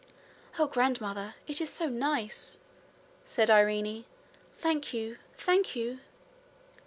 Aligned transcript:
'Oh, 0.57 0.65
grandmother! 0.65 1.35
it 1.45 1.61
is 1.61 1.69
so 1.69 1.85
nice!' 1.87 2.57
said 3.23 3.51
Irene. 3.51 4.05
'Thank 4.57 4.95
you; 4.95 5.19
thank 5.37 5.75
you.' 5.75 5.99